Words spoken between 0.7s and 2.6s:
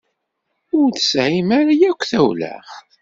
Ur tesɛim ara akk tawla.